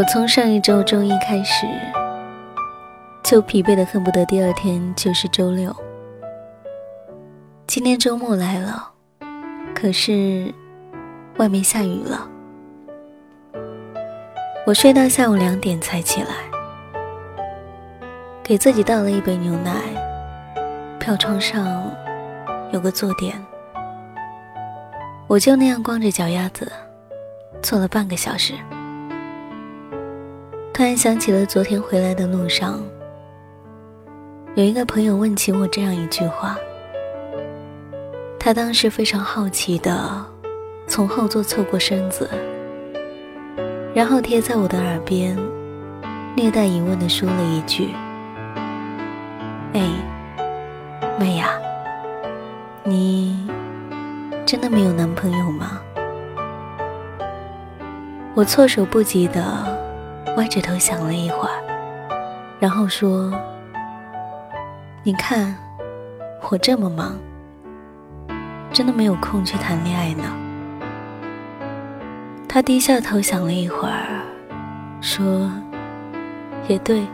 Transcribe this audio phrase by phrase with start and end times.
[0.00, 1.66] 我从上一周周一开始，
[3.22, 5.76] 就疲惫的恨不得第二天就是周六。
[7.66, 8.92] 今天周末来了，
[9.74, 10.54] 可是
[11.36, 12.26] 外面下雨了。
[14.64, 16.28] 我睡到下午两点才起来，
[18.42, 19.70] 给自己倒了一杯牛奶，
[20.98, 21.92] 飘窗上
[22.72, 23.38] 有个坐垫，
[25.26, 26.72] 我就那样光着脚丫子
[27.60, 28.54] 坐了半个小时。
[30.80, 32.82] 突然想起了昨天回来的路上，
[34.54, 36.56] 有一个朋友问起我这样一句话。
[38.38, 40.24] 他当时非常好奇的
[40.86, 42.26] 从后座侧过身子，
[43.94, 45.36] 然后贴在我的耳边，
[46.34, 47.90] 略带疑问的说了一句
[49.76, 49.86] ：“哎，
[51.18, 51.50] 妹呀，
[52.84, 53.46] 你
[54.46, 55.78] 真的没有男朋友吗？”
[58.32, 59.78] 我措手不及的
[60.40, 61.60] 歪着头想了一会儿，
[62.58, 63.30] 然后说
[65.04, 65.54] ：“你看，
[66.48, 67.14] 我这么忙。”
[68.72, 70.24] 真的没有空去谈恋爱呢。
[72.48, 74.22] 他低下头想了一会儿，
[75.02, 75.52] 说
[76.68, 77.06] ：“也对，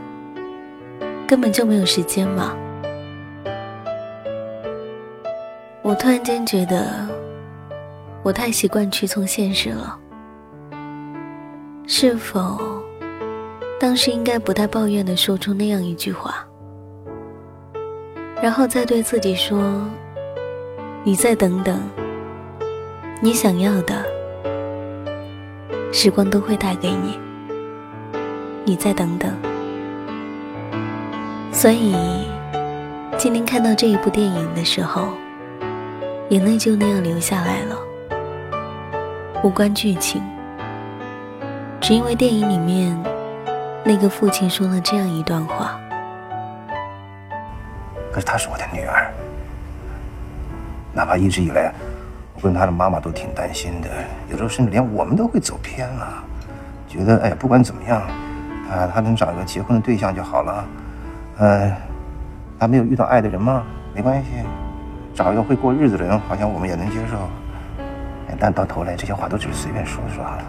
[1.26, 2.54] 根本就没有时间嘛。”
[5.82, 7.08] 我突然间觉得，
[8.22, 9.98] 我太习惯屈从现实了。
[11.88, 12.75] 是否
[13.78, 16.46] 当时应该不带抱怨的说出那样一句话，
[18.42, 19.58] 然后再对自己说？
[21.04, 21.78] 你再等等，
[23.20, 24.04] 你想要的，
[25.92, 27.18] 时光都会带给你。
[28.64, 29.30] 你再等等。
[31.52, 31.94] 所以，
[33.16, 35.10] 今天看到这一部电影的时候，
[36.30, 37.78] 眼泪就那样流下来了。
[39.44, 40.20] 无关剧情，
[41.80, 43.00] 只因为电影里面
[43.88, 45.78] 那个父亲说了这样一段话。
[48.10, 49.08] 可是她是我的女儿。
[50.92, 51.72] 哪怕一直以来，
[52.34, 53.88] 我跟她的妈妈都挺担心的，
[54.28, 56.24] 有时候甚至连我们都会走偏了，
[56.88, 58.00] 觉得哎，不管怎么样，
[58.68, 60.64] 啊，她能找一个结婚的对象就好了，
[61.38, 61.72] 嗯，
[62.58, 63.62] 她没有遇到爱的人吗？
[63.94, 64.30] 没关系，
[65.14, 67.16] 找一个会过日子的人，好像我们也能接受。
[68.40, 70.42] 但到头来，这些话都只是随便说说了。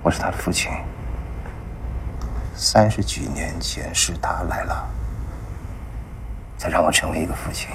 [0.00, 0.70] 我是他的父亲，
[2.56, 4.88] 三十几年前是他来了，
[6.56, 7.68] 才让我成为一个父亲。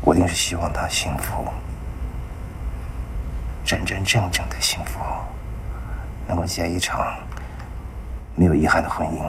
[0.00, 1.46] 我一定是希望他幸福，
[3.64, 4.98] 真真正正的幸福，
[6.26, 7.16] 能够结一场
[8.34, 9.22] 没有遗憾的婚姻，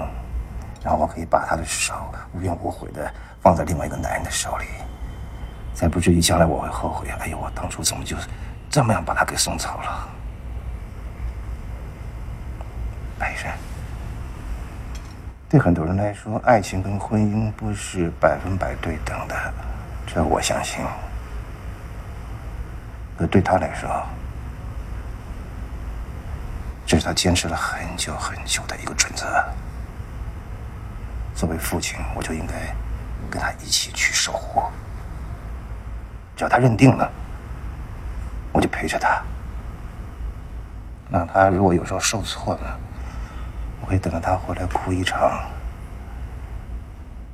[0.83, 1.93] 然后我可以把他的手
[2.33, 4.65] 无怨无悔的放在另外一个男人的手里，
[5.75, 7.07] 才不至于将来我会后悔。
[7.19, 8.17] 哎呦，我当初怎么就
[8.71, 10.09] 这么样把他给送走了？
[13.23, 13.53] 白人，
[15.47, 19.53] 对很多人来说，爱情跟婚姻不是百分百对等的。
[20.05, 20.83] 这我相信，
[23.17, 23.89] 可对他来说，
[26.85, 29.25] 这是他坚持了很久很久的一个准则。
[31.33, 32.75] 作为父亲，我就应该
[33.31, 34.61] 跟他一起去守护。
[36.35, 37.09] 只要他认定了，
[38.51, 39.23] 我就陪着他。
[41.07, 42.79] 那他如果有时候受挫了，
[43.93, 45.39] 会等着他回来哭一场。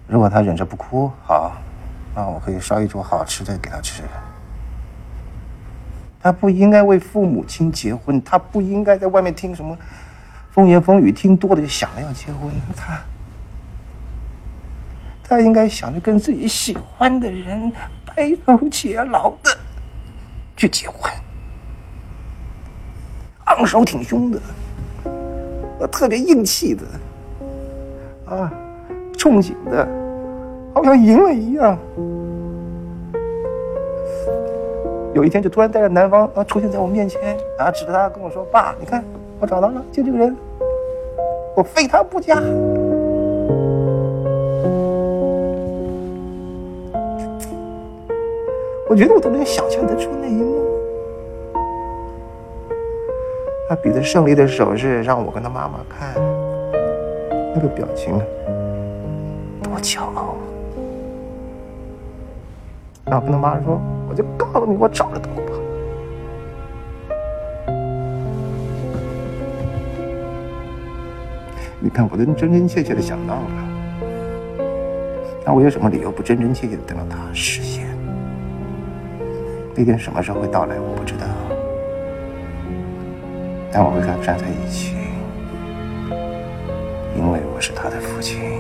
[0.08, 1.54] 如果他忍着不哭，好。
[2.14, 4.04] 那我可以烧一桌好吃的给他吃。
[6.22, 9.78] 他不应该为父母亲结婚，他不应该在外面听什么
[10.52, 12.52] 风言风语，听多了就想着要结婚。
[12.76, 13.00] 他，
[15.24, 17.72] 他应该想着跟自己喜欢的人
[18.06, 19.58] 白头偕老的
[20.58, 21.10] 去结婚，
[23.46, 24.42] 昂首挺胸的，
[25.88, 26.84] 特别硬气的，
[28.26, 28.52] 啊，
[29.18, 29.88] 憧憬的。
[30.74, 31.78] 好像赢了一样。
[35.14, 39.04] 有一天就突然带着男方啊出现在我面前啊，指着他跟我说：“爸，你看
[39.40, 40.36] 我找到了，就这个人，
[41.56, 42.36] 我非他不嫁。”
[48.88, 50.69] 我觉得我都能想象得出那一幕。
[53.70, 56.16] 他比着胜利的手势让我跟他妈妈看，
[57.54, 58.20] 那个表情，
[59.62, 60.42] 多骄傲啊。
[63.06, 63.80] 然后跟他妈说
[64.10, 65.54] ：“我就告诉你，我找得到吧。”
[71.80, 73.42] 你看，我都真真切切的想到了。
[75.46, 77.86] 那我有什么理由不真真切切的等到它实现？
[79.76, 81.28] 那天什么时候会到来，我不知道。
[83.72, 84.96] 但我会跟他站在一起，
[87.16, 88.60] 因为我是他的父亲。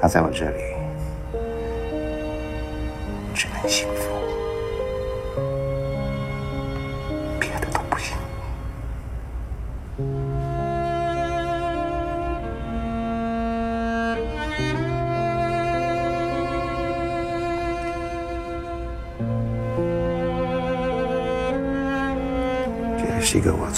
[0.00, 0.62] 他在我这里
[3.34, 4.10] 只能幸福，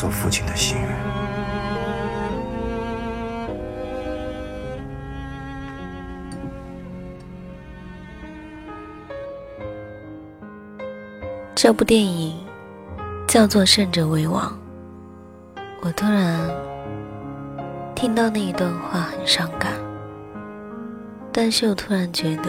[0.01, 0.89] 做父亲的心愿。
[11.55, 12.35] 这部电影
[13.29, 14.51] 叫做《胜者为王》。
[15.83, 16.49] 我突然
[17.95, 19.75] 听到那一段话很伤感，
[21.31, 22.45] 但是又突然觉得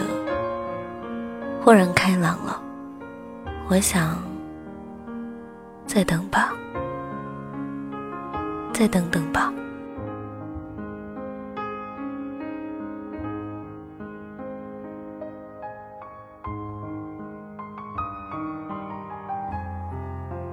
[1.62, 2.62] 豁然开朗了。
[3.68, 4.16] 我想
[5.86, 6.54] 再等吧。
[8.82, 9.52] 再等等吧。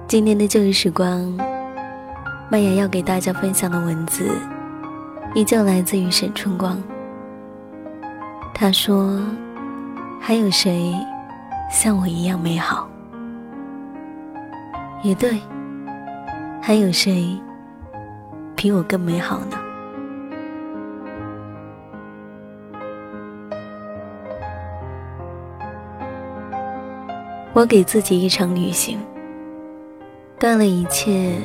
[0.06, 1.36] 今天的旧日时光，
[2.48, 4.30] 麦雅要给大家分享的文字，
[5.34, 6.80] 依旧来自于沈春光。
[8.54, 9.20] 他说
[10.22, 10.94] ：“还有谁
[11.68, 12.88] 像我一样美好？”
[15.02, 15.36] 也对，
[16.62, 17.36] 还有谁？
[18.60, 19.56] 比我更美好呢。
[27.54, 28.98] 我给自己一场旅行，
[30.38, 31.36] 断了一切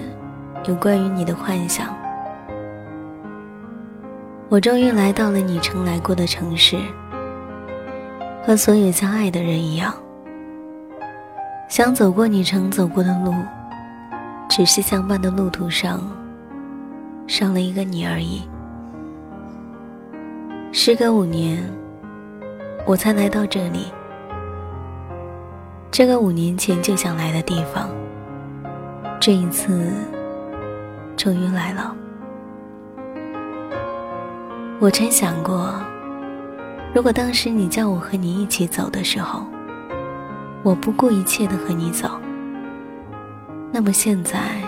[0.65, 1.87] 有关于你的幻想。
[4.49, 6.77] 我终于来到了你曾来过的城市，
[8.45, 9.93] 和所有相爱的人一样，
[11.69, 13.33] 想走过你曾走过的路，
[14.49, 16.01] 只是相伴的路途上。
[17.27, 18.41] 少了一个你而已。
[20.71, 21.63] 时隔五年，
[22.85, 23.91] 我才来到这里。
[25.89, 27.89] 这个五年前就想来的地方，
[29.19, 29.91] 这一次
[31.15, 31.95] 终于来了。
[34.79, 35.73] 我曾想过，
[36.93, 39.45] 如果当时你叫我和你一起走的时候，
[40.63, 42.19] 我不顾一切的和你走，
[43.71, 44.64] 那么现在。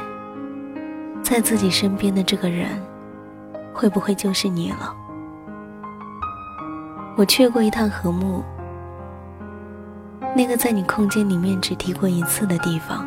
[1.29, 2.69] 在自己身边的这个人，
[3.73, 4.95] 会不会就是你了？
[7.17, 8.41] 我去过一趟和睦，
[10.33, 13.05] 那个在你空间里面只提过一次的地方，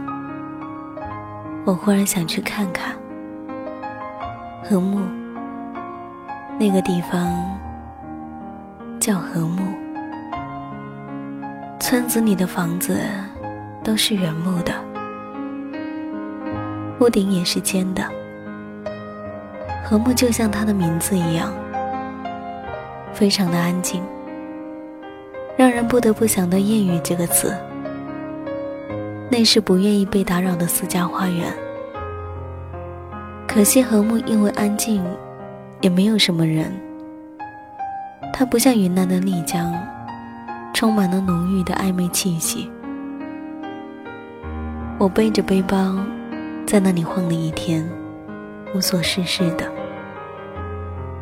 [1.64, 2.94] 我忽然想去看看。
[4.62, 5.00] 和睦，
[6.58, 7.26] 那个地方
[9.00, 9.62] 叫和睦，
[11.81, 13.00] 村子里的房子
[13.82, 14.89] 都是原木的。
[17.00, 18.05] 屋顶也是尖的，
[19.82, 21.50] 和睦就像它的名字一样，
[23.14, 24.02] 非常的安静，
[25.56, 27.56] 让人不得不想到“谚语”这个词。
[29.31, 31.50] 那是不愿意被打扰的私家花园。
[33.49, 35.02] 可惜和睦因为安静，
[35.81, 36.71] 也没有什么人。
[38.30, 39.73] 它不像云南的丽江，
[40.75, 42.71] 充满了浓郁的暧昧气息。
[44.99, 45.97] 我背着背包。
[46.70, 47.84] 在那里晃了一天，
[48.72, 49.68] 无所事事的。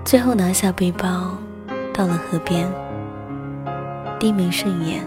[0.04, 1.38] 最后拿下背包，
[1.90, 2.70] 到了河边，
[4.20, 5.02] 低眉顺眼，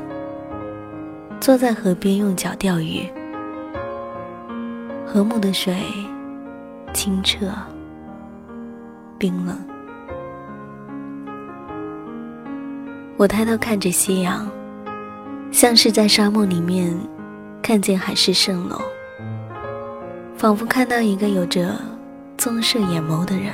[1.40, 3.08] 坐在河边用脚钓鱼。
[5.06, 5.78] 和睦的水，
[6.92, 7.46] 清澈，
[9.20, 9.56] 冰冷。
[13.16, 14.50] 我抬头看着夕阳，
[15.52, 16.98] 像是在沙漠里面
[17.62, 18.82] 看见海市蜃楼。
[20.42, 21.80] 仿佛看到一个有着
[22.36, 23.54] 棕色眼眸的人，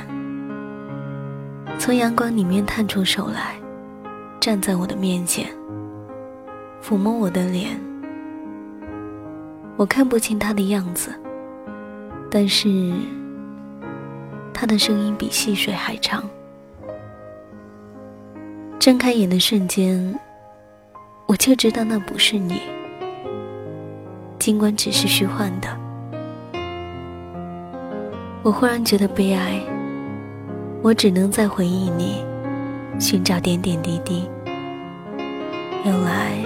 [1.78, 3.56] 从阳光里面探出手来，
[4.40, 5.50] 站在我的面前，
[6.82, 7.78] 抚摸我的脸。
[9.76, 11.12] 我看不清他的样子，
[12.30, 12.90] 但是
[14.54, 16.24] 他的声音比细水还长。
[18.78, 20.18] 睁开眼的瞬间，
[21.26, 22.62] 我就知道那不是你，
[24.38, 25.68] 尽管只是虚幻的。
[28.42, 29.60] 我忽然觉得悲哀，
[30.80, 32.24] 我只能在回忆里
[32.98, 34.28] 寻找点点滴滴。
[35.84, 36.38] 原来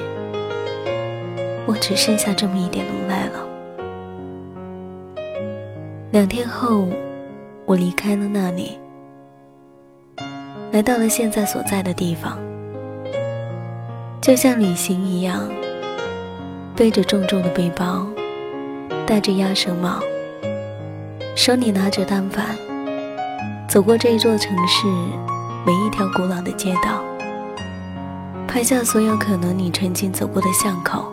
[1.67, 3.47] 我只剩下这么一点能耐了。
[6.11, 6.89] 两天后，
[7.67, 8.79] 我离开了那里，
[10.73, 12.39] 来到了现在所在的地方，
[14.21, 15.49] 就像旅行一样，
[16.75, 18.07] 背着重重的背包，
[19.07, 20.01] 戴着鸭舌帽。
[21.35, 22.57] 手里拿着单反，
[23.69, 24.87] 走过这一座城市
[25.67, 27.03] 每一条古老的街道，
[28.47, 31.11] 拍下所有可能你曾经走过的巷口。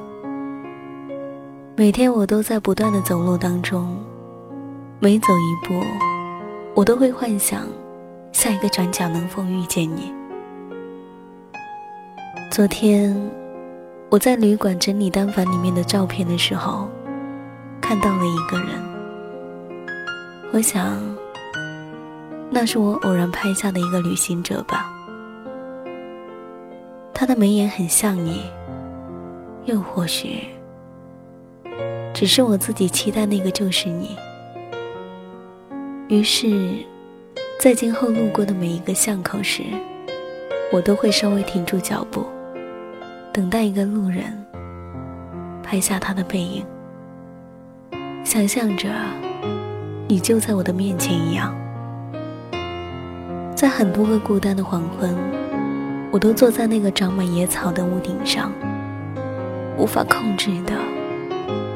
[1.76, 3.98] 每天我都在不断的走路当中，
[5.00, 5.82] 每走一步，
[6.76, 7.62] 我都会幻想
[8.34, 10.14] 下一个转角能否遇见你。
[12.52, 13.16] 昨天
[14.10, 16.90] 我在旅馆整理单反里面的照片的时候，
[17.80, 18.89] 看到了一个人。
[20.52, 21.00] 我想，
[22.50, 24.92] 那是我偶然拍下的一个旅行者吧。
[27.14, 28.42] 他的眉眼很像你，
[29.66, 30.40] 又或许。
[32.16, 34.18] 只是我自己期待那个就是你。
[36.08, 36.78] 于是，
[37.60, 39.62] 在今后路过的每一个巷口时，
[40.74, 42.26] 我都会稍微停住脚步，
[43.32, 44.36] 等待一个路人
[45.62, 46.66] 拍下他的背影，
[48.26, 48.90] 想象着
[50.10, 51.56] 你就在我的面前一样。
[53.56, 55.16] 在很多个孤单的黄昏，
[56.12, 58.52] 我都坐在那个长满野草的屋顶上，
[59.78, 60.74] 无法控制的。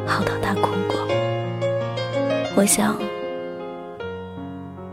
[0.07, 0.97] 嚎啕大哭过。
[2.55, 2.97] 我想，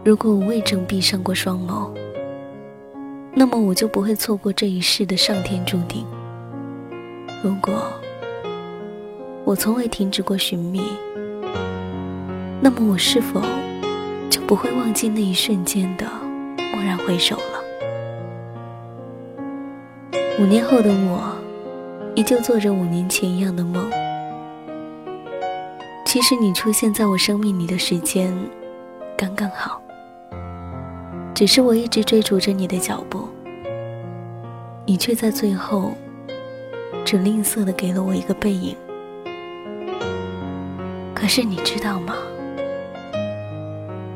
[0.05, 1.91] 如果我未曾闭上过双眸，
[3.33, 6.05] 那么我就不会错过这一世的上天注定。
[7.43, 7.91] 如果
[9.47, 10.83] 我从未停止过寻觅，
[12.63, 13.41] 那么我是否
[14.29, 16.05] 就不会忘记那一瞬间的
[16.75, 17.65] 蓦然回首了？
[20.39, 21.35] 五年后的我，
[22.15, 23.91] 依旧做着五年前一样的梦。
[26.05, 28.31] 其实你出现在我生命里的时间
[29.17, 29.81] 刚刚好，
[31.35, 33.27] 只是我一直追逐着你的脚步，
[34.85, 35.93] 你却在最后
[37.07, 38.77] 只吝啬的给了我一个背影。
[41.15, 42.15] 可是你知道吗？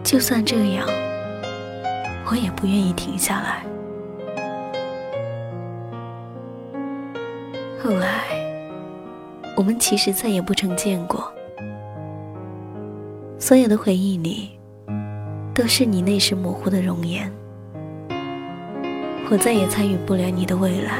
[0.04, 0.86] 就算这样，
[2.30, 3.64] 我也不愿意停下来。
[7.82, 8.24] 后来，
[9.56, 11.32] 我们其实再也不曾见过。
[13.38, 14.50] 所有的回忆里，
[15.54, 17.32] 都是你那时模糊的容颜。
[19.30, 20.98] 我再也参与不了你的未来，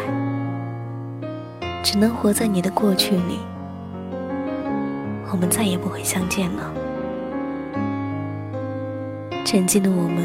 [1.82, 3.38] 只能活在你的过去里。
[5.30, 6.72] 我们再也不会相见了。
[9.44, 10.24] 曾经的我们，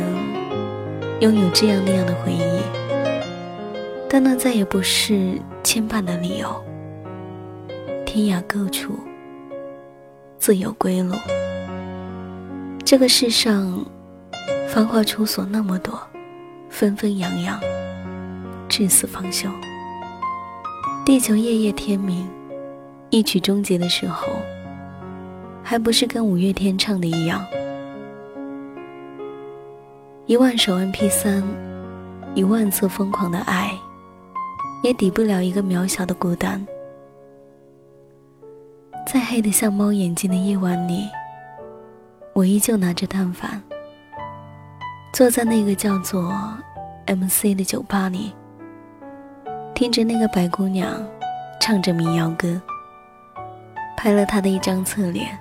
[1.19, 2.61] 拥有这样那样的回忆，
[4.09, 6.49] 但那再也不是牵绊的理由。
[8.05, 8.97] 天涯各处，
[10.39, 11.13] 自有归路。
[12.85, 13.85] 这个世上，
[14.69, 15.99] 繁华处所那么多，
[16.69, 17.59] 纷纷扬扬，
[18.69, 19.49] 至死方休。
[21.05, 22.25] 地球夜夜天明，
[23.09, 24.27] 一曲终结的时候，
[25.61, 27.45] 还不是跟五月天唱的一样？
[30.29, 31.43] 一万首 MP 三，
[32.35, 33.71] 一万次疯狂的爱，
[34.83, 36.63] 也抵不了一个渺小的孤单。
[39.11, 41.09] 在黑的像猫眼睛的夜晚里。
[42.33, 43.59] 我依旧拿着单反，
[45.11, 46.31] 坐在那个叫做
[47.07, 48.31] “MC” 的酒吧里，
[49.73, 51.03] 听着那个白姑娘
[51.59, 52.61] 唱着民谣歌，
[53.97, 55.35] 拍了她的一张侧脸，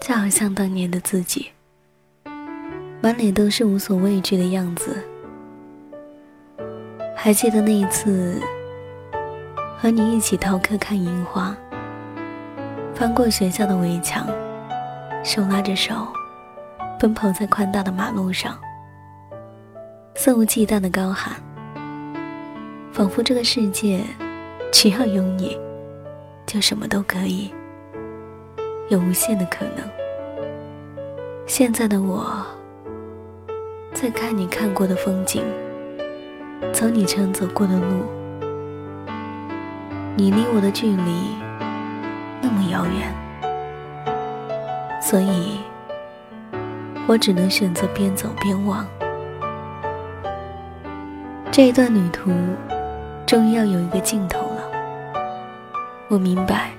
[0.00, 1.52] 就好像当年的自己，
[3.02, 4.96] 满脸都是无所畏惧的样子。
[7.16, 8.40] 还记得那一次，
[9.76, 11.56] 和你一起逃课看樱花，
[12.94, 14.24] 翻过学校的围墙。
[15.24, 16.06] 手拉着手，
[16.98, 18.56] 奔跑在宽大的马路上，
[20.14, 21.34] 肆无忌惮的高喊，
[22.92, 24.00] 仿佛这个世界
[24.72, 25.58] 只要有你，
[26.46, 27.52] 就什么都可以，
[28.90, 29.88] 有无限的可能。
[31.46, 32.44] 现在的我，
[33.94, 35.44] 在看你看过的风景，
[36.72, 38.04] 走你曾走过的路，
[40.16, 41.36] 你离我的距离
[42.40, 43.14] 那么遥远。
[45.00, 45.60] 所以，
[47.06, 48.84] 我只能选择边走边忘。
[51.52, 52.30] 这一段旅途，
[53.26, 54.62] 终于要有一个尽头了。
[56.08, 56.70] 我明白，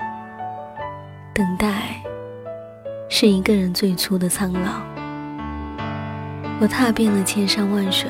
[1.33, 2.01] 等待
[3.07, 4.92] 是一个人最初的苍老。
[6.59, 8.09] 我踏遍了千山万水，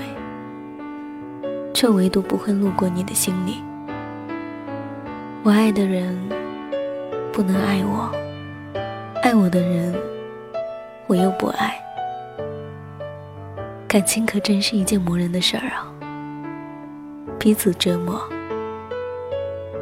[1.74, 3.64] 却唯独不会路过你的心里。
[5.44, 6.18] 我爱的人，
[7.32, 8.12] 不能爱我；
[9.22, 9.94] 爱我的人。
[11.06, 11.78] 我又不爱，
[13.90, 15.92] 感情可真是一件磨人的事儿啊！
[17.38, 18.24] 彼此折磨，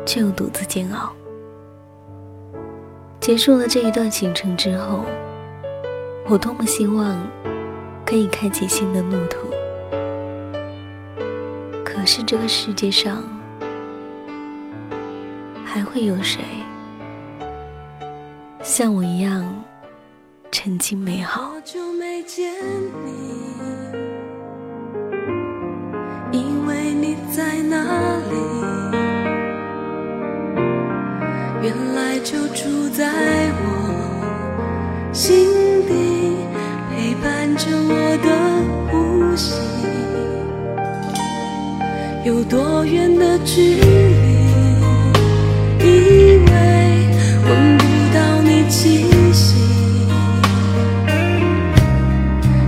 [0.03, 1.13] 却又独自煎熬。
[3.19, 5.05] 结束了这一段行程之后，
[6.27, 7.15] 我多么希望
[8.11, 9.47] 可以开启新的路途，
[11.81, 13.23] 可是这个世界上
[15.63, 16.41] 还会有谁
[18.61, 19.63] 像我一样
[20.51, 21.41] 曾经美好？
[21.41, 22.53] 好久没见
[23.05, 23.13] 你，
[26.37, 28.35] 以为你在哪里？
[31.61, 33.67] 原来就住在我
[35.13, 35.50] 心
[42.31, 43.85] 有多远的距离？
[45.79, 46.49] 以为
[47.43, 47.83] 闻不
[48.15, 49.55] 到你气息。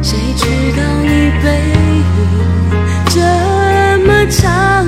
[0.01, 0.43] 谁知
[0.75, 1.47] 道你背
[1.79, 2.03] 影
[3.07, 3.15] 这
[4.05, 4.85] 么长，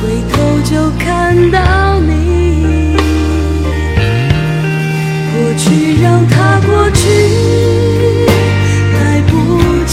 [0.00, 0.02] 回
[0.32, 1.04] 头就看
[1.50, 2.96] 到你。
[5.34, 7.02] 过去让它过去，
[8.94, 9.34] 来不
[9.84, 9.92] 及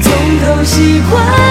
[0.00, 1.45] 从头喜欢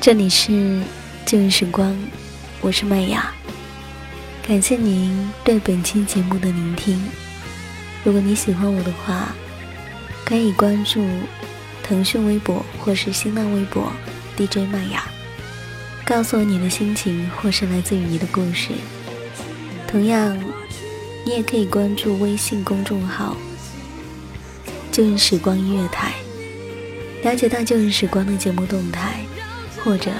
[0.00, 0.80] 这里是
[1.26, 1.94] 旧日时光，
[2.62, 3.30] 我是麦雅，
[4.48, 6.98] 感谢您对本期节目的聆听。
[8.02, 9.34] 如果你喜欢我的话，
[10.24, 11.06] 可以关注
[11.82, 13.92] 腾讯微博或是新浪微博
[14.38, 15.04] DJ 麦雅，
[16.06, 18.70] 告诉我你的心情或是来自于你的故事。
[19.86, 20.34] 同样，
[21.26, 23.36] 你也可以关注微信公众号
[24.90, 26.14] “旧日时光音乐台”，
[27.22, 29.20] 了解到旧日时光的节目动态。
[29.82, 30.10] 或者，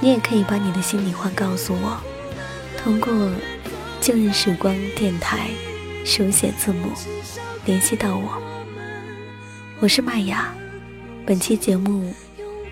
[0.00, 2.00] 你也可以把你的心里话告诉我，
[2.82, 3.12] 通过
[4.00, 5.50] “旧日时光”电台
[6.04, 6.90] 手写字母
[7.66, 8.40] 联系到我。
[9.80, 10.54] 我是麦雅，
[11.26, 12.14] 本期节目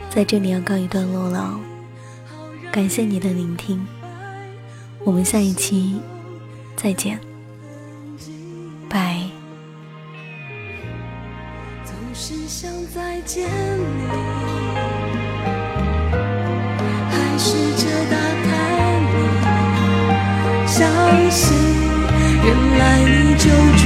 [0.08, 1.60] 在这里要告一段落了，
[2.72, 3.86] 感谢你的聆听，
[5.04, 6.00] 我们下一期
[6.74, 7.20] 再见，
[8.88, 9.20] 拜。
[11.84, 13.73] 总是想再见。
[22.44, 22.46] 原
[22.78, 23.44] 来你就
[23.80, 23.82] 住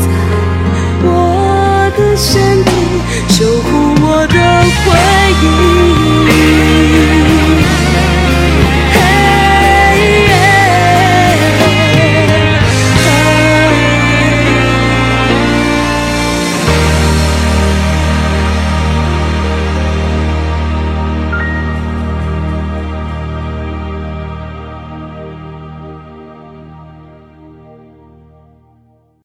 [0.00, 0.04] 在
[1.04, 1.06] 我
[1.96, 2.30] 的身
[2.64, 2.70] 体，
[3.28, 3.68] 守护
[4.02, 4.06] 我